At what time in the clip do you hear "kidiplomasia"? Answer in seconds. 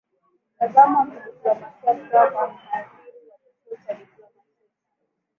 1.05-1.73